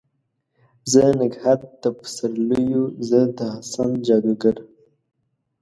زه 0.91 1.03
نګهت 1.19 1.61
د 1.81 1.83
پسر 1.99 2.31
لیو، 2.49 2.83
زه 3.09 3.19
د 3.37 3.39
حسن 3.55 3.89
جادوګره 4.05 4.63